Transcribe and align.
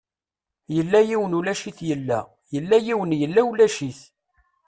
Yella 0.75 0.99
yiwen 1.07 1.37
ulac-it 1.39 1.79
yella, 1.89 2.19
yella 2.53 2.77
yiwen 2.85 3.11
yella 3.21 3.41
ulac-it. 3.49 3.99